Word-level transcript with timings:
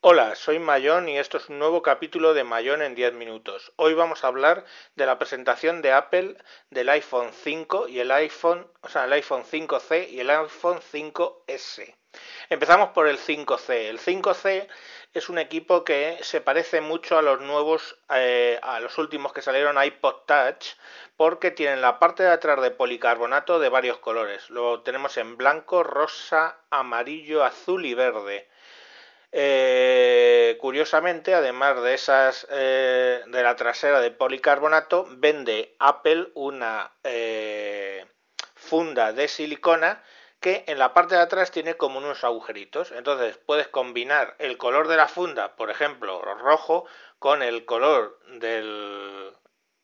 Hola, 0.00 0.36
soy 0.36 0.60
Mayón 0.60 1.08
y 1.08 1.18
esto 1.18 1.38
es 1.38 1.48
un 1.48 1.58
nuevo 1.58 1.82
capítulo 1.82 2.32
de 2.32 2.44
Mayón 2.44 2.82
en 2.82 2.94
10 2.94 3.14
minutos. 3.14 3.72
Hoy 3.74 3.94
vamos 3.94 4.22
a 4.22 4.28
hablar 4.28 4.64
de 4.94 5.06
la 5.06 5.18
presentación 5.18 5.82
de 5.82 5.90
Apple 5.90 6.36
del 6.70 6.88
iPhone 6.90 7.32
5 7.32 7.88
y 7.88 7.98
el 7.98 8.12
iPhone, 8.12 8.70
o 8.82 8.88
sea, 8.88 9.06
el 9.06 9.12
iPhone 9.14 9.42
5C 9.42 10.08
y 10.08 10.20
el 10.20 10.30
iPhone 10.30 10.78
5S. 10.78 11.96
Empezamos 12.48 12.90
por 12.90 13.08
el 13.08 13.18
5C. 13.18 13.88
El 13.88 13.98
5C 13.98 14.68
es 15.14 15.28
un 15.28 15.38
equipo 15.38 15.82
que 15.82 16.18
se 16.22 16.40
parece 16.40 16.80
mucho 16.80 17.18
a 17.18 17.22
los 17.22 17.40
nuevos, 17.40 17.98
eh, 18.14 18.60
a 18.62 18.78
los 18.78 18.98
últimos 18.98 19.32
que 19.32 19.42
salieron 19.42 19.82
iPod 19.82 20.26
Touch, 20.26 20.76
porque 21.16 21.50
tienen 21.50 21.80
la 21.80 21.98
parte 21.98 22.22
de 22.22 22.30
atrás 22.30 22.62
de 22.62 22.70
policarbonato 22.70 23.58
de 23.58 23.68
varios 23.68 23.98
colores. 23.98 24.48
Lo 24.48 24.82
tenemos 24.82 25.16
en 25.16 25.36
blanco, 25.36 25.82
rosa, 25.82 26.56
amarillo, 26.70 27.42
azul 27.42 27.84
y 27.84 27.94
verde. 27.94 28.48
Eh, 29.30 30.56
curiosamente, 30.60 31.34
además 31.34 31.82
de 31.82 31.94
esas 31.94 32.46
eh, 32.50 33.22
de 33.26 33.42
la 33.42 33.56
trasera 33.56 34.00
de 34.00 34.10
policarbonato, 34.10 35.06
vende 35.10 35.76
Apple 35.78 36.30
una 36.34 36.92
eh, 37.04 38.06
funda 38.54 39.12
de 39.12 39.28
silicona 39.28 40.02
que 40.40 40.64
en 40.68 40.78
la 40.78 40.94
parte 40.94 41.16
de 41.16 41.20
atrás 41.20 41.50
tiene 41.50 41.76
como 41.76 41.98
unos 41.98 42.24
agujeritos. 42.24 42.92
Entonces 42.92 43.36
puedes 43.38 43.68
combinar 43.68 44.34
el 44.38 44.56
color 44.56 44.88
de 44.88 44.96
la 44.96 45.08
funda, 45.08 45.56
por 45.56 45.70
ejemplo, 45.70 46.22
rojo, 46.22 46.86
con 47.18 47.42
el 47.42 47.64
color 47.66 48.18
del 48.38 49.34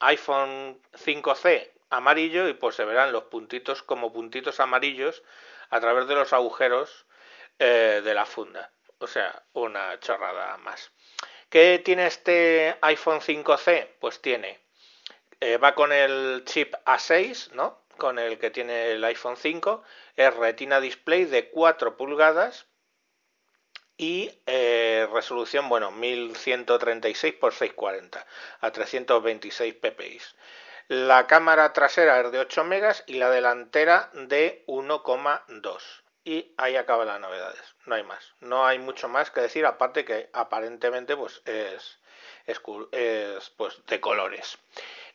iPhone 0.00 0.80
5C 0.92 1.72
amarillo 1.90 2.48
y 2.48 2.54
pues 2.54 2.76
se 2.76 2.84
verán 2.84 3.12
los 3.12 3.24
puntitos 3.24 3.82
como 3.82 4.12
puntitos 4.12 4.60
amarillos 4.60 5.22
a 5.70 5.80
través 5.80 6.06
de 6.08 6.14
los 6.14 6.32
agujeros 6.32 7.06
de 7.58 8.14
la 8.14 8.26
funda. 8.26 8.73
O 9.04 9.06
sea, 9.06 9.42
una 9.52 10.00
chorrada 10.00 10.56
más. 10.56 10.90
¿Qué 11.50 11.78
tiene 11.84 12.06
este 12.06 12.74
iPhone 12.80 13.20
5C? 13.20 13.96
Pues 14.00 14.22
tiene, 14.22 14.58
eh, 15.40 15.58
va 15.58 15.74
con 15.74 15.92
el 15.92 16.42
chip 16.46 16.72
A6, 16.86 17.52
¿no? 17.52 17.84
Con 17.98 18.18
el 18.18 18.38
que 18.38 18.50
tiene 18.50 18.92
el 18.92 19.04
iPhone 19.04 19.36
5, 19.36 19.82
es 20.16 20.34
Retina 20.34 20.80
Display 20.80 21.26
de 21.26 21.50
4 21.50 21.98
pulgadas 21.98 22.66
y 23.98 24.40
eh, 24.46 25.06
resolución, 25.12 25.68
bueno, 25.68 25.90
1136 25.90 27.34
x 27.34 27.58
640 27.58 28.26
a 28.62 28.70
326 28.72 29.74
ppi. 29.74 30.18
La 30.88 31.26
cámara 31.26 31.74
trasera 31.74 32.22
es 32.22 32.32
de 32.32 32.38
8 32.38 32.64
megas 32.64 33.04
y 33.06 33.18
la 33.18 33.28
delantera 33.28 34.08
de 34.14 34.64
1,2 34.66 36.03
y 36.24 36.54
ahí 36.56 36.76
acaban 36.76 37.06
las 37.06 37.20
novedades. 37.20 37.76
No 37.86 37.94
hay 37.94 38.02
más. 38.02 38.34
No 38.40 38.66
hay 38.66 38.78
mucho 38.78 39.08
más 39.08 39.30
que 39.30 39.42
decir, 39.42 39.66
aparte 39.66 40.04
que 40.04 40.30
aparentemente 40.32 41.16
pues 41.16 41.42
es, 41.44 42.00
es, 42.46 42.60
pues 43.56 43.86
de 43.86 44.00
colores. 44.00 44.58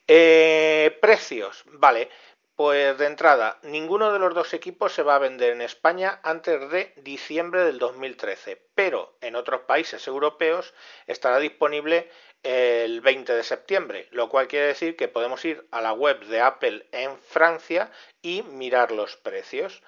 Eh, 0.07 0.97
precios, 1.01 1.63
vale. 1.65 2.09
Pues 2.55 2.97
de 2.97 3.05
entrada, 3.05 3.57
ninguno 3.63 4.11
de 4.11 4.19
los 4.19 4.33
dos 4.33 4.53
equipos 4.53 4.91
se 4.91 5.01
va 5.01 5.15
a 5.15 5.19
vender 5.19 5.53
en 5.53 5.61
España 5.61 6.19
antes 6.23 6.69
de 6.69 6.91
diciembre 6.97 7.63
del 7.63 7.79
2013, 7.79 8.61
pero 8.75 9.15
en 9.21 9.37
otros 9.37 9.61
países 9.61 10.05
europeos 10.07 10.73
estará 11.07 11.39
disponible 11.39 12.11
el 12.43 12.99
20 12.99 13.31
de 13.33 13.43
septiembre, 13.43 14.09
lo 14.11 14.27
cual 14.27 14.49
quiere 14.49 14.67
decir 14.67 14.97
que 14.97 15.07
podemos 15.07 15.45
ir 15.45 15.69
a 15.71 15.79
la 15.79 15.93
web 15.93 16.19
de 16.25 16.41
Apple 16.41 16.85
en 16.91 17.17
Francia 17.19 17.91
y 18.21 18.43
mirar 18.43 18.91
los 18.91 19.15
precios. 19.15 19.81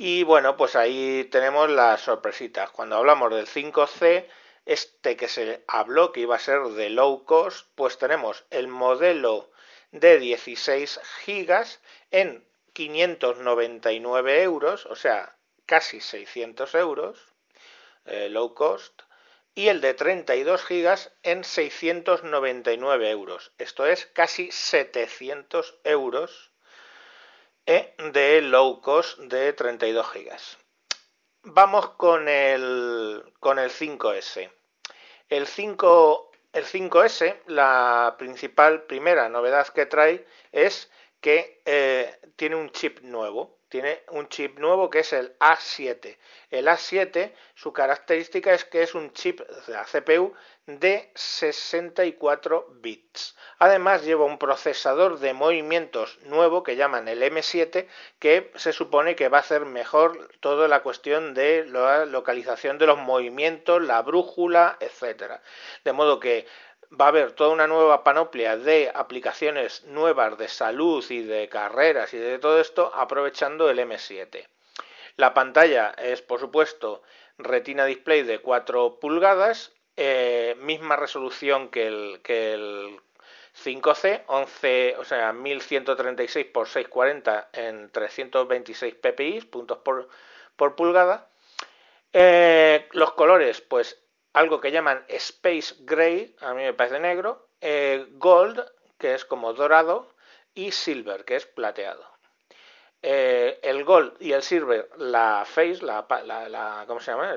Y 0.00 0.22
bueno, 0.22 0.56
pues 0.56 0.76
ahí 0.76 1.24
tenemos 1.24 1.68
las 1.68 2.02
sorpresitas. 2.02 2.70
Cuando 2.70 2.94
hablamos 2.94 3.34
del 3.34 3.48
5C, 3.48 4.28
este 4.64 5.16
que 5.16 5.26
se 5.26 5.64
habló 5.66 6.12
que 6.12 6.20
iba 6.20 6.36
a 6.36 6.38
ser 6.38 6.62
de 6.62 6.88
low 6.88 7.24
cost, 7.24 7.66
pues 7.74 7.98
tenemos 7.98 8.44
el 8.50 8.68
modelo 8.68 9.50
de 9.90 10.20
16 10.20 11.00
gigas 11.24 11.80
en 12.12 12.46
599 12.74 14.42
euros, 14.44 14.86
o 14.86 14.94
sea, 14.94 15.36
casi 15.66 16.00
600 16.00 16.76
euros, 16.76 17.18
eh, 18.04 18.28
low 18.28 18.54
cost, 18.54 19.02
y 19.56 19.66
el 19.66 19.80
de 19.80 19.94
32 19.94 20.64
gigas 20.64 21.10
en 21.24 21.42
699 21.42 23.10
euros. 23.10 23.50
Esto 23.58 23.84
es 23.84 24.06
casi 24.06 24.52
700 24.52 25.80
euros 25.82 26.52
de 27.68 28.40
low 28.40 28.80
cost 28.80 29.18
de 29.18 29.52
32 29.52 30.06
GB. 30.14 30.30
Vamos 31.42 31.90
con 31.90 32.26
el, 32.26 33.22
con 33.40 33.58
el 33.58 33.70
5S. 33.70 34.50
El, 35.28 35.46
5, 35.46 36.30
el 36.54 36.64
5S, 36.64 37.42
la 37.46 38.16
principal 38.18 38.84
primera 38.84 39.28
novedad 39.28 39.68
que 39.68 39.84
trae 39.84 40.26
es 40.50 40.90
que 41.20 41.60
eh, 41.66 42.18
tiene 42.36 42.56
un 42.56 42.70
chip 42.70 43.00
nuevo 43.00 43.57
tiene 43.68 44.02
un 44.10 44.28
chip 44.28 44.58
nuevo 44.58 44.90
que 44.90 45.00
es 45.00 45.12
el 45.12 45.38
A7. 45.38 46.16
El 46.50 46.66
A7, 46.66 47.32
su 47.54 47.72
característica 47.72 48.52
es 48.52 48.64
que 48.64 48.82
es 48.82 48.94
un 48.94 49.12
chip 49.12 49.40
de 49.40 49.72
la 49.72 49.84
CPU 49.84 50.34
de 50.66 51.10
64 51.14 52.66
bits. 52.80 53.36
Además 53.58 54.04
lleva 54.04 54.26
un 54.26 54.38
procesador 54.38 55.18
de 55.18 55.32
movimientos 55.32 56.18
nuevo 56.24 56.62
que 56.62 56.76
llaman 56.76 57.08
el 57.08 57.22
M7 57.22 57.86
que 58.18 58.52
se 58.54 58.72
supone 58.72 59.16
que 59.16 59.28
va 59.28 59.38
a 59.38 59.40
hacer 59.40 59.64
mejor 59.64 60.28
toda 60.40 60.68
la 60.68 60.82
cuestión 60.82 61.32
de 61.32 61.64
la 61.66 62.04
localización 62.04 62.78
de 62.78 62.86
los 62.86 62.98
movimientos, 62.98 63.82
la 63.82 64.02
brújula, 64.02 64.76
etcétera. 64.80 65.42
De 65.84 65.92
modo 65.92 66.20
que 66.20 66.46
va 66.90 67.06
a 67.06 67.08
haber 67.08 67.32
toda 67.32 67.50
una 67.50 67.66
nueva 67.66 68.04
panoplia 68.04 68.56
de 68.56 68.90
aplicaciones 68.94 69.84
nuevas 69.84 70.38
de 70.38 70.48
salud 70.48 71.04
y 71.10 71.22
de 71.22 71.48
carreras 71.48 72.14
y 72.14 72.18
de 72.18 72.38
todo 72.38 72.60
esto 72.60 72.90
aprovechando 72.94 73.68
el 73.70 73.78
M7. 73.78 74.46
La 75.16 75.34
pantalla 75.34 75.94
es, 75.98 76.22
por 76.22 76.40
supuesto, 76.40 77.02
Retina 77.38 77.84
Display 77.84 78.22
de 78.22 78.40
4 78.40 78.98
pulgadas, 79.00 79.72
eh, 79.96 80.56
misma 80.60 80.96
resolución 80.96 81.68
que 81.68 81.88
el, 81.88 82.20
que 82.22 82.52
el 82.52 83.00
5C, 83.64 84.22
11, 84.26 84.96
o 84.98 85.04
sea, 85.04 85.32
1136 85.32 86.46
x 86.46 86.68
640 86.72 87.48
en 87.52 87.90
326 87.90 88.94
ppi, 88.94 89.40
puntos 89.42 89.78
por, 89.78 90.08
por 90.56 90.76
pulgada. 90.76 91.28
Eh, 92.12 92.88
los 92.92 93.12
colores, 93.12 93.60
pues 93.60 94.00
algo 94.32 94.60
que 94.60 94.70
llaman 94.70 95.04
Space 95.08 95.74
Gray, 95.80 96.36
a 96.40 96.54
mí 96.54 96.62
me 96.62 96.74
parece 96.74 97.00
negro, 97.00 97.48
eh, 97.60 98.06
Gold, 98.12 98.64
que 98.98 99.14
es 99.14 99.24
como 99.24 99.52
dorado, 99.52 100.14
y 100.54 100.72
Silver, 100.72 101.24
que 101.24 101.36
es 101.36 101.46
plateado. 101.46 102.04
Eh, 103.00 103.60
el 103.62 103.84
Gold 103.84 104.16
y 104.20 104.32
el 104.32 104.42
Silver, 104.42 104.90
la 104.96 105.44
face, 105.46 105.84
la, 105.84 106.84
¿cómo 106.86 107.00
se 107.00 107.12
llama? 107.12 107.34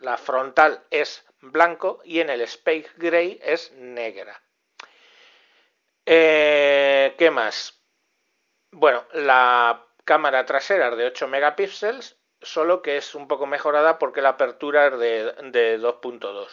La, 0.00 0.16
frontal 0.16 0.84
es 0.90 1.24
blanco 1.40 2.00
y 2.04 2.20
en 2.20 2.30
el 2.30 2.40
Space 2.42 2.90
Gray 2.96 3.38
es 3.42 3.72
negra. 3.72 4.42
Eh, 6.04 7.14
¿Qué 7.16 7.30
más? 7.30 7.80
Bueno, 8.72 9.04
la 9.12 9.86
cámara 10.04 10.44
trasera 10.44 10.88
es 10.88 10.96
de 10.96 11.06
8 11.06 11.28
megapíxeles 11.28 12.19
solo 12.42 12.82
que 12.82 12.96
es 12.96 13.14
un 13.14 13.28
poco 13.28 13.46
mejorada 13.46 13.98
porque 13.98 14.22
la 14.22 14.30
apertura 14.30 14.86
es 14.86 14.98
de, 14.98 15.78
2.2. 15.80 16.48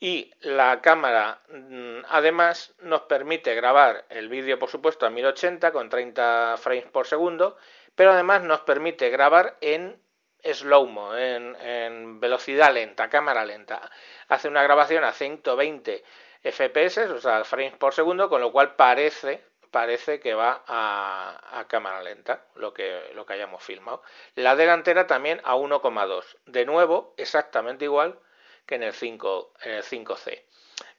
Y 0.00 0.32
la 0.40 0.80
cámara 0.80 1.40
mm, 1.48 2.00
además 2.08 2.74
nos 2.80 3.02
permite 3.02 3.54
grabar 3.54 4.04
el 4.10 4.28
vídeo, 4.28 4.58
por 4.58 4.70
supuesto, 4.70 5.06
a 5.06 5.10
1080 5.10 5.72
con 5.72 5.88
30 5.88 6.56
frames 6.58 6.86
por 6.86 7.06
segundo, 7.06 7.56
pero 7.94 8.12
además 8.12 8.42
nos 8.42 8.60
permite 8.60 9.10
grabar 9.10 9.56
en 9.60 10.00
slow-mo, 10.42 11.16
en, 11.16 11.56
en, 11.56 12.20
velocidad 12.20 12.72
lenta, 12.72 13.08
cámara 13.08 13.44
lenta. 13.44 13.90
Hace 14.28 14.48
una 14.48 14.62
grabación 14.62 15.02
a 15.02 15.12
120 15.12 16.04
FPS, 16.42 16.98
o 17.10 17.20
sea, 17.20 17.44
frames 17.44 17.76
por 17.76 17.92
segundo, 17.92 18.28
con 18.28 18.40
lo 18.40 18.52
cual 18.52 18.76
parece 18.76 19.42
parece 19.70 20.20
que 20.20 20.34
va 20.34 20.62
a, 20.66 21.64
cámara 21.68 22.02
lenta, 22.02 22.44
lo 22.54 22.72
que, 22.72 23.10
lo 23.14 23.26
que 23.26 23.34
hayamos 23.34 23.62
filmado. 23.62 24.02
La 24.34 24.56
delantera 24.56 25.06
también 25.06 25.40
a 25.44 25.56
1,2. 25.56 26.36
De 26.46 26.64
nuevo, 26.64 27.14
exactamente 27.16 27.84
igual 27.84 28.18
que 28.66 28.76
en 28.76 28.82
el, 28.82 28.92
5, 28.92 29.54
en 29.62 29.72
el 29.72 29.82
5C. 29.82 30.42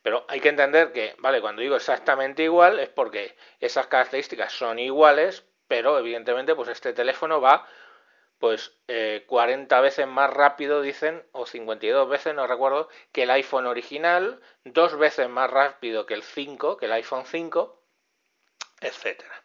Pero 0.01 0.25
hay 0.27 0.39
que 0.39 0.49
entender 0.49 0.91
que, 0.91 1.15
vale, 1.19 1.41
cuando 1.41 1.61
digo 1.61 1.75
exactamente 1.75 2.43
igual 2.43 2.79
es 2.79 2.89
porque 2.89 3.35
esas 3.59 3.87
características 3.87 4.53
son 4.53 4.79
iguales, 4.79 5.45
pero 5.67 5.99
evidentemente 5.99 6.55
pues 6.55 6.69
este 6.69 6.93
teléfono 6.93 7.41
va 7.41 7.67
pues 8.39 8.73
40 9.27 9.77
eh, 9.77 9.81
veces 9.81 10.07
más 10.07 10.29
rápido, 10.29 10.81
dicen, 10.81 11.23
o 11.33 11.45
52 11.45 12.07
veces, 12.07 12.33
no 12.33 12.47
recuerdo, 12.47 12.87
que 13.11 13.23
el 13.23 13.31
iPhone 13.31 13.67
original, 13.67 14.39
dos 14.63 14.97
veces 14.97 15.29
más 15.29 15.51
rápido 15.51 16.05
que 16.05 16.13
el 16.13 16.23
5, 16.23 16.77
que 16.77 16.85
el 16.85 16.93
iPhone 16.93 17.25
5, 17.25 17.78
etcétera. 18.81 19.43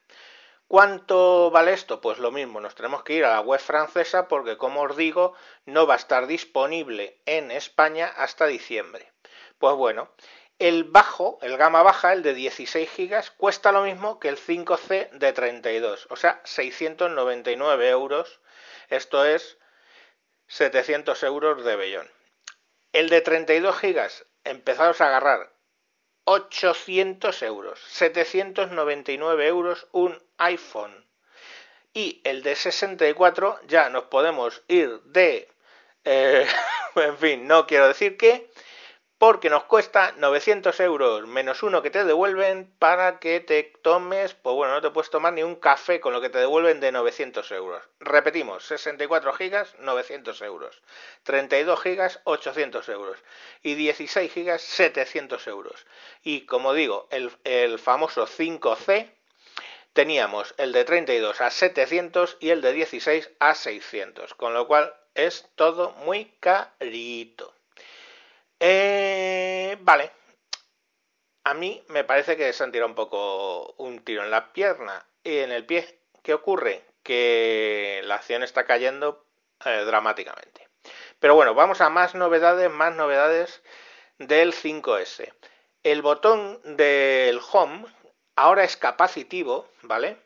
¿Cuánto 0.66 1.50
vale 1.50 1.72
esto? 1.72 2.00
Pues 2.00 2.18
lo 2.18 2.30
mismo, 2.30 2.60
nos 2.60 2.74
tenemos 2.74 3.04
que 3.04 3.14
ir 3.14 3.24
a 3.24 3.34
la 3.34 3.40
web 3.40 3.60
francesa 3.60 4.28
porque, 4.28 4.56
como 4.56 4.82
os 4.82 4.96
digo, 4.96 5.34
no 5.66 5.86
va 5.86 5.94
a 5.94 5.98
estar 5.98 6.26
disponible 6.26 7.20
en 7.26 7.50
España 7.50 8.06
hasta 8.16 8.46
diciembre. 8.46 9.12
Pues 9.58 9.76
bueno, 9.76 10.10
el 10.58 10.84
bajo, 10.84 11.38
el 11.42 11.56
gama 11.56 11.82
baja, 11.82 12.12
el 12.12 12.22
de 12.22 12.34
16 12.34 12.90
GB, 12.96 13.36
cuesta 13.36 13.72
lo 13.72 13.82
mismo 13.82 14.18
que 14.18 14.28
el 14.28 14.38
5C 14.38 15.10
de 15.10 15.32
32, 15.32 16.06
o 16.10 16.16
sea, 16.16 16.40
699 16.44 17.88
euros. 17.88 18.40
Esto 18.88 19.24
es 19.24 19.58
700 20.48 21.22
euros 21.24 21.64
de 21.64 21.76
bellón. 21.76 22.10
El 22.92 23.10
de 23.10 23.20
32 23.20 23.80
GB, 23.80 24.10
empezaros 24.44 25.00
a 25.00 25.06
agarrar 25.08 25.53
800 26.24 27.42
euros, 27.42 27.80
799 27.88 29.46
euros 29.46 29.86
un 29.92 30.22
iPhone. 30.38 31.04
Y 31.92 32.20
el 32.24 32.42
de 32.42 32.56
64 32.56 33.60
ya 33.66 33.88
nos 33.90 34.04
podemos 34.04 34.62
ir 34.68 35.00
de... 35.04 35.48
Eh, 36.04 36.46
en 36.96 37.18
fin, 37.18 37.46
no 37.46 37.66
quiero 37.66 37.88
decir 37.88 38.16
que 38.16 38.50
porque 39.18 39.48
nos 39.48 39.64
cuesta 39.64 40.12
900 40.16 40.78
euros 40.80 41.26
menos 41.26 41.62
uno 41.62 41.82
que 41.82 41.90
te 41.90 42.04
devuelven 42.04 42.72
para 42.78 43.18
que 43.20 43.40
te 43.40 43.62
tomes, 43.82 44.34
pues 44.34 44.56
bueno, 44.56 44.74
no 44.74 44.80
te 44.82 44.90
puedes 44.90 45.10
tomar 45.10 45.32
ni 45.32 45.42
un 45.42 45.54
café 45.54 46.00
con 46.00 46.12
lo 46.12 46.20
que 46.20 46.30
te 46.30 46.38
devuelven 46.38 46.80
de 46.80 46.92
900 46.92 47.50
euros. 47.52 47.82
Repetimos, 48.00 48.64
64 48.64 49.32
gigas, 49.34 49.74
900 49.78 50.42
euros. 50.42 50.82
32 51.22 51.80
gigas, 51.80 52.20
800 52.24 52.88
euros. 52.88 53.18
Y 53.62 53.74
16 53.74 54.32
gigas, 54.32 54.62
700 54.62 55.46
euros. 55.46 55.86
Y 56.22 56.46
como 56.46 56.74
digo, 56.74 57.06
el, 57.10 57.30
el 57.44 57.78
famoso 57.78 58.26
5C, 58.26 59.10
teníamos 59.92 60.54
el 60.58 60.72
de 60.72 60.84
32 60.84 61.40
a 61.40 61.50
700 61.50 62.36
y 62.40 62.50
el 62.50 62.60
de 62.60 62.72
16 62.72 63.30
a 63.38 63.54
600. 63.54 64.34
Con 64.34 64.52
lo 64.54 64.66
cual 64.66 64.92
es 65.14 65.48
todo 65.54 65.92
muy 66.04 66.26
carito. 66.40 67.54
Eh, 68.60 68.93
vale. 69.84 70.10
A 71.44 71.54
mí 71.54 71.84
me 71.88 72.04
parece 72.04 72.36
que 72.36 72.52
se 72.52 72.64
han 72.64 72.72
tirado 72.72 72.88
un 72.88 72.94
poco 72.94 73.74
un 73.76 74.02
tiro 74.02 74.24
en 74.24 74.30
la 74.30 74.52
pierna 74.52 75.06
y 75.22 75.38
en 75.38 75.52
el 75.52 75.66
pie. 75.66 76.00
¿Qué 76.22 76.32
ocurre? 76.32 76.82
Que 77.02 78.00
la 78.04 78.16
acción 78.16 78.42
está 78.42 78.64
cayendo 78.64 79.26
eh, 79.64 79.84
dramáticamente. 79.84 80.68
Pero 81.20 81.34
bueno, 81.34 81.54
vamos 81.54 81.80
a 81.80 81.90
más 81.90 82.14
novedades, 82.14 82.70
más 82.70 82.94
novedades 82.94 83.62
del 84.18 84.54
5S. 84.54 85.32
El 85.82 86.00
botón 86.00 86.60
del 86.76 87.40
home 87.52 87.86
ahora 88.36 88.64
es 88.64 88.76
capacitivo, 88.78 89.68
¿vale? 89.82 90.16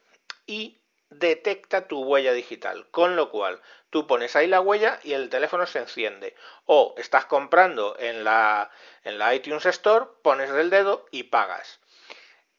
Y 0.46 0.77
detecta 1.10 1.88
tu 1.88 2.02
huella 2.04 2.32
digital, 2.32 2.86
con 2.90 3.16
lo 3.16 3.30
cual 3.30 3.60
tú 3.90 4.06
pones 4.06 4.36
ahí 4.36 4.46
la 4.46 4.60
huella 4.60 5.00
y 5.02 5.14
el 5.14 5.28
teléfono 5.28 5.66
se 5.66 5.78
enciende. 5.78 6.34
O 6.66 6.94
estás 6.98 7.24
comprando 7.26 7.96
en 7.98 8.24
la, 8.24 8.70
en 9.04 9.18
la 9.18 9.34
iTunes 9.34 9.66
Store, 9.66 10.06
pones 10.22 10.50
el 10.50 10.70
dedo 10.70 11.06
y 11.10 11.24
pagas. 11.24 11.80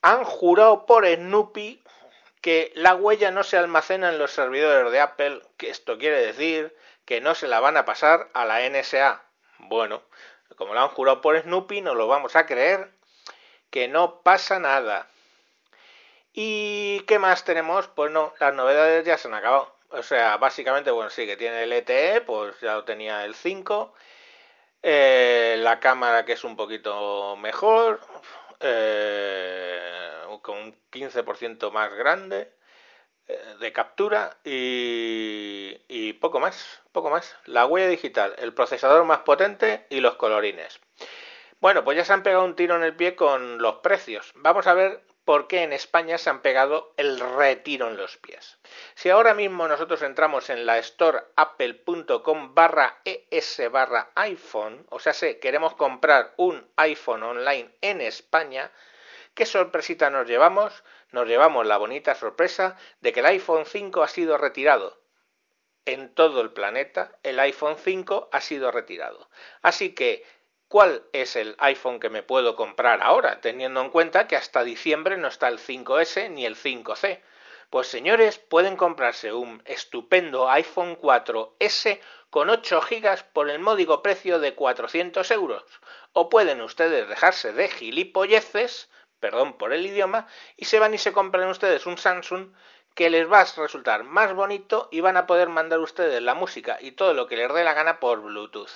Han 0.01 0.23
jurado 0.23 0.85
por 0.85 1.05
Snoopy 1.05 1.83
que 2.41 2.71
la 2.75 2.95
huella 2.95 3.31
no 3.31 3.43
se 3.43 3.57
almacena 3.57 4.09
en 4.09 4.17
los 4.17 4.31
servidores 4.31 4.91
de 4.91 4.99
Apple, 4.99 5.41
que 5.57 5.69
esto 5.69 5.97
quiere 5.97 6.25
decir 6.25 6.75
que 7.05 7.21
no 7.21 7.35
se 7.35 7.47
la 7.47 7.59
van 7.59 7.75
a 7.75 7.85
pasar 7.85 8.29
a 8.33 8.45
la 8.45 8.67
NSA. 8.69 9.23
Bueno, 9.57 10.03
como 10.55 10.73
lo 10.73 10.79
han 10.79 10.89
jurado 10.89 11.21
por 11.21 11.39
Snoopy, 11.39 11.81
no 11.81 11.95
lo 11.95 12.07
vamos 12.07 12.35
a 12.35 12.45
creer, 12.45 12.91
que 13.69 13.87
no 13.87 14.21
pasa 14.21 14.59
nada. 14.59 15.09
¿Y 16.33 17.01
qué 17.01 17.19
más 17.19 17.43
tenemos? 17.43 17.87
Pues 17.87 18.11
no, 18.11 18.33
las 18.39 18.53
novedades 18.53 19.05
ya 19.05 19.17
se 19.17 19.27
han 19.27 19.33
acabado. 19.33 19.75
O 19.89 20.03
sea, 20.03 20.37
básicamente, 20.37 20.91
bueno, 20.91 21.09
sí, 21.09 21.25
que 21.25 21.37
tiene 21.37 21.63
el 21.63 21.73
ETE, 21.73 22.21
pues 22.21 22.59
ya 22.61 22.75
lo 22.75 22.83
tenía 22.83 23.25
el 23.25 23.35
5. 23.35 23.93
Eh, 24.83 25.57
la 25.59 25.79
cámara 25.79 26.25
que 26.25 26.33
es 26.33 26.43
un 26.43 26.55
poquito 26.55 27.35
mejor, 27.37 27.99
eh, 28.59 30.21
con 30.41 30.57
un 30.57 30.75
15% 30.91 31.71
más 31.71 31.93
grande 31.93 32.53
eh, 33.27 33.55
de 33.59 33.73
captura 33.73 34.37
y 34.43 36.13
poco 36.13 36.39
más, 36.39 36.81
poco 36.91 37.09
más. 37.09 37.35
La 37.45 37.65
huella 37.65 37.87
digital, 37.87 38.35
el 38.37 38.53
procesador 38.53 39.03
más 39.05 39.19
potente 39.19 39.85
y 39.89 39.99
los 40.01 40.15
colorines. 40.15 40.79
Bueno, 41.59 41.83
pues 41.83 41.97
ya 41.97 42.05
se 42.05 42.13
han 42.13 42.23
pegado 42.23 42.45
un 42.45 42.55
tiro 42.55 42.75
en 42.75 42.83
el 42.83 42.95
pie 42.95 43.15
con 43.15 43.61
los 43.61 43.75
precios. 43.77 44.31
Vamos 44.35 44.67
a 44.67 44.73
ver 44.73 45.08
porque 45.29 45.61
en 45.61 45.73
España 45.73 46.17
se 46.17 46.31
han 46.31 46.41
pegado 46.41 46.91
el 46.97 47.19
retiro 47.19 47.87
en 47.87 47.97
los 47.97 48.17
pies. 48.17 48.57
Si 48.95 49.11
ahora 49.11 49.35
mismo 49.35 49.67
nosotros 49.67 50.01
entramos 50.01 50.49
en 50.49 50.65
la 50.65 50.79
store 50.79 51.19
apple.com 51.35 52.55
barra 52.55 52.97
es 53.05 53.61
barra 53.71 54.09
iPhone, 54.15 54.87
o 54.89 54.97
sea, 54.97 55.13
si 55.13 55.35
queremos 55.35 55.75
comprar 55.75 56.33
un 56.37 56.67
iPhone 56.77 57.21
online 57.21 57.69
en 57.81 58.01
España, 58.01 58.71
¿qué 59.35 59.45
sorpresita 59.45 60.09
nos 60.09 60.27
llevamos? 60.27 60.83
Nos 61.11 61.27
llevamos 61.27 61.63
la 61.67 61.77
bonita 61.77 62.15
sorpresa 62.15 62.75
de 62.99 63.13
que 63.13 63.19
el 63.19 63.27
iPhone 63.27 63.67
5 63.67 64.01
ha 64.01 64.07
sido 64.07 64.35
retirado. 64.35 64.99
En 65.85 66.11
todo 66.15 66.41
el 66.41 66.53
planeta 66.53 67.19
el 67.21 67.39
iPhone 67.39 67.77
5 67.77 68.29
ha 68.31 68.41
sido 68.41 68.71
retirado. 68.71 69.29
Así 69.61 69.93
que 69.93 70.25
¿Cuál 70.69 71.01
es 71.13 71.36
el 71.36 71.56
iPhone 71.57 72.00
que 72.00 72.12
me 72.12 72.21
puedo 72.21 72.56
comprar 72.56 73.01
ahora, 73.01 73.42
teniendo 73.42 73.81
en 73.81 73.89
cuenta 73.89 74.27
que 74.27 74.36
hasta 74.36 74.63
diciembre 74.63 75.18
no 75.18 75.27
está 75.27 75.48
el 75.48 75.57
5S 75.57 76.30
ni 76.30 76.45
el 76.45 76.56
5C? 76.56 77.24
Pues 77.71 77.88
señores, 77.88 78.38
pueden 78.38 78.77
comprarse 78.77 79.33
un 79.33 79.63
estupendo 79.66 80.48
iPhone 80.48 80.95
4S 80.95 82.00
con 82.30 82.51
8 82.51 82.81
GB 82.81 83.24
por 83.33 83.50
el 83.50 83.57
módico 83.57 84.04
precio 84.04 84.38
de 84.38 84.54
400 84.54 85.31
euros. 85.31 85.63
O 86.13 86.30
pueden 86.30 86.62
ustedes 86.62 87.10
dejarse 87.10 87.51
de 87.51 87.68
gilipolleces, 87.69 88.92
perdón 89.19 89.57
por 89.57 89.74
el 89.74 89.88
idioma, 89.88 90.27
y 90.56 90.66
se 90.66 90.77
van 90.77 90.94
y 90.94 91.00
se 91.00 91.12
compran 91.12 91.50
ustedes 91.50 91.88
un 91.88 91.98
Samsung 91.98 92.54
que 92.94 93.10
les 93.10 93.27
va 93.27 93.42
a 93.42 93.48
resultar 93.57 94.04
más 94.04 94.36
bonito 94.36 94.88
y 94.92 95.01
van 95.01 95.18
a 95.18 95.25
poder 95.25 95.50
mandar 95.50 95.80
ustedes 95.80 96.21
la 96.21 96.36
música 96.36 96.77
y 96.80 96.92
todo 96.92 97.16
lo 97.16 97.25
que 97.25 97.38
les 97.38 97.51
dé 97.51 97.63
la 97.63 97.74
gana 97.74 98.00
por 98.00 98.21
Bluetooth. 98.21 98.69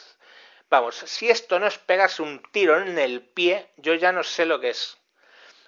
Vamos, 0.74 0.96
si 0.96 1.30
esto 1.30 1.60
no 1.60 1.68
es 1.68 1.78
pegarse 1.78 2.24
un 2.24 2.42
tiro 2.52 2.82
en 2.82 2.98
el 2.98 3.22
pie, 3.22 3.70
yo 3.78 3.94
ya 3.94 4.12
no 4.12 4.24
sé 4.24 4.48
lo 4.48 4.60
que 4.60 4.70
es. 4.70 4.98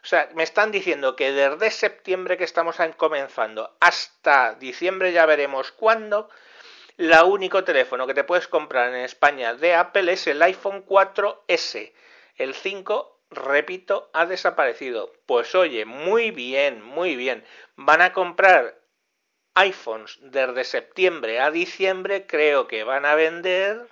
O 0.02 0.08
sea, 0.08 0.32
me 0.34 0.42
están 0.42 0.72
diciendo 0.72 1.16
que 1.16 1.32
desde 1.32 1.70
septiembre 1.70 2.38
que 2.38 2.44
estamos 2.44 2.78
comenzando 2.98 3.78
hasta 3.80 4.56
diciembre 4.56 5.12
ya 5.12 5.28
veremos 5.28 5.72
cuándo, 5.72 6.32
el 6.98 7.14
único 7.24 7.64
teléfono 7.64 8.08
que 8.08 8.16
te 8.16 8.24
puedes 8.24 8.48
comprar 8.48 8.90
en 8.90 9.02
España 9.02 9.54
de 9.54 9.76
Apple 9.76 10.12
es 10.12 10.26
el 10.26 10.42
iPhone 10.42 10.84
4S. 10.88 11.94
El 12.38 12.56
5, 12.56 13.26
repito, 13.30 14.10
ha 14.12 14.26
desaparecido. 14.26 15.14
Pues 15.28 15.54
oye, 15.54 15.86
muy 15.86 16.32
bien, 16.32 16.82
muy 16.82 17.16
bien. 17.16 17.46
Van 17.76 18.02
a 18.02 18.12
comprar 18.12 18.82
iPhones 19.54 20.18
desde 20.20 20.64
septiembre 20.64 21.42
a 21.42 21.52
diciembre, 21.52 22.26
creo 22.26 22.68
que 22.68 22.84
van 22.84 23.06
a 23.06 23.14
vender 23.14 23.88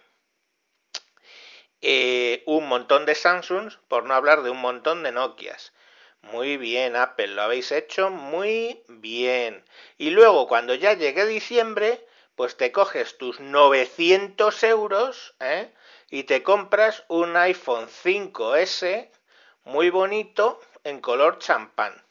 eh, 1.84 2.44
un 2.46 2.68
montón 2.68 3.06
de 3.06 3.13
Samsungs, 3.13 3.78
por 3.88 4.06
no 4.06 4.13
hablar 4.13 4.42
de 4.42 4.50
un 4.50 4.62
montón 4.62 5.04
de 5.04 5.12
Nokias. 5.12 5.74
Muy 6.22 6.56
bien, 6.56 6.96
Apple, 6.96 7.28
lo 7.28 7.42
habéis 7.42 7.74
hecho 7.74 8.10
muy 8.10 8.82
bien. 8.88 9.66
Y 9.98 10.12
luego, 10.12 10.48
cuando 10.48 10.74
ya 10.74 10.94
llegue 10.94 11.25
diciembre, 11.25 12.08
pues 12.36 12.56
te 12.56 12.72
coges 12.72 13.18
tus 13.18 13.42
900 13.42 14.63
euros 14.63 15.36
¿eh? 15.42 15.74
y 16.10 16.24
te 16.24 16.42
compras 16.42 17.04
un 17.10 17.36
iPhone 17.36 17.88
5S 17.88 19.10
muy 19.66 19.90
bonito 19.90 20.62
en 20.86 21.02
color 21.02 21.40
champán 21.40 22.02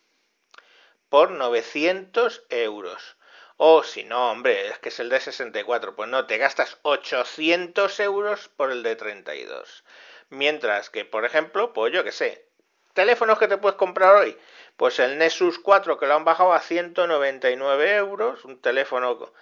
por 1.08 1.30
900 1.30 2.44
euros. 2.48 3.16
O 3.56 3.82
si 3.82 4.04
no, 4.04 4.30
hombre, 4.30 4.68
es 4.68 4.78
que 4.78 4.88
es 4.88 5.00
el 5.00 5.08
de 5.08 5.20
64, 5.20 5.94
pues 5.94 6.08
no, 6.08 6.26
te 6.26 6.38
gastas 6.38 6.78
800 6.82 8.00
euros 8.00 8.48
por 8.48 8.70
el 8.70 8.82
de 8.82 8.96
32. 8.96 9.84
Mientras 10.30 10.90
que, 10.90 11.04
por 11.04 11.24
ejemplo, 11.24 11.72
pues 11.72 11.92
yo 11.92 12.04
que 12.04 12.12
sé, 12.12 12.46
teléfonos 12.94 13.38
que 13.38 13.48
te 13.48 13.58
puedes 13.58 13.76
comprar 13.76 14.16
hoy, 14.16 14.36
pues 14.76 14.98
el 14.98 15.18
Nexus 15.18 15.58
4 15.58 15.98
que 15.98 16.06
lo 16.06 16.14
han 16.14 16.24
bajado 16.24 16.52
a 16.52 16.60
199 16.60 17.94
euros, 17.96 18.44
un 18.44 18.60
teléfono 18.60 19.32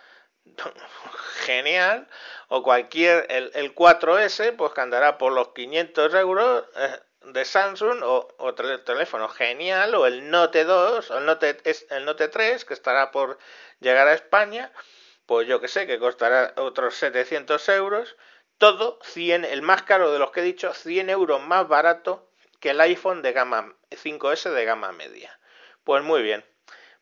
genial, 1.46 2.08
o 2.48 2.62
cualquier, 2.62 3.26
el, 3.30 3.50
el 3.54 3.74
4S, 3.74 4.56
pues 4.56 4.72
que 4.72 4.80
andará 4.80 5.18
por 5.18 5.32
los 5.32 5.48
500 5.48 6.14
euros, 6.14 6.64
eh, 6.76 6.98
de 7.22 7.44
Samsung 7.44 8.02
o, 8.02 8.28
otro 8.38 8.80
teléfono 8.82 9.28
genial 9.28 9.94
o 9.94 10.06
el 10.06 10.30
Note 10.30 10.64
2 10.64 11.10
o 11.10 11.18
el 11.18 11.26
Note, 11.26 11.58
el 11.90 12.04
Note 12.04 12.28
3 12.28 12.64
que 12.64 12.74
estará 12.74 13.10
por 13.10 13.38
llegar 13.80 14.08
a 14.08 14.14
España 14.14 14.72
pues 15.26 15.46
yo 15.46 15.60
que 15.60 15.68
sé 15.68 15.86
que 15.86 15.98
costará 15.98 16.54
otros 16.56 16.96
700 16.96 17.68
euros 17.70 18.16
todo 18.58 18.98
100 19.02 19.44
el 19.44 19.62
más 19.62 19.82
caro 19.82 20.12
de 20.12 20.18
los 20.18 20.30
que 20.30 20.40
he 20.40 20.44
dicho 20.44 20.72
100 20.72 21.10
euros 21.10 21.42
más 21.42 21.68
barato 21.68 22.30
que 22.58 22.70
el 22.70 22.80
iPhone 22.80 23.22
de 23.22 23.32
gama 23.32 23.74
5S 23.90 24.50
de 24.50 24.64
gama 24.64 24.92
media 24.92 25.38
pues 25.84 26.02
muy 26.02 26.22
bien 26.22 26.44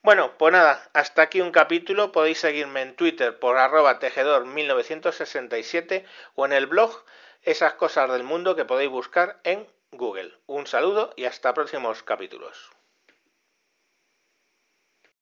Bueno, 0.02 0.36
pues 0.38 0.52
nada, 0.52 0.88
hasta 0.94 1.22
aquí 1.22 1.40
un 1.40 1.50
capítulo. 1.50 2.12
Podéis 2.12 2.38
seguirme 2.38 2.82
en 2.82 2.94
Twitter 2.94 3.36
por 3.38 3.58
arroba 3.58 3.98
tejedor1967 3.98 6.04
o 6.36 6.46
en 6.46 6.52
el 6.52 6.66
blog 6.66 7.04
esas 7.42 7.74
cosas 7.74 8.10
del 8.12 8.22
mundo 8.22 8.54
que 8.54 8.64
podéis 8.64 8.90
buscar 8.90 9.40
en 9.42 9.66
Google. 9.92 10.34
Un 10.46 10.66
saludo 10.66 11.14
y 11.16 11.24
hasta 11.24 11.54
próximos 11.54 12.02
capítulos. 12.02 12.70